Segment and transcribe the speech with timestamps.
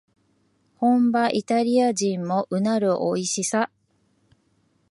[0.77, 3.69] 本場イタリア人もうなるおいしさ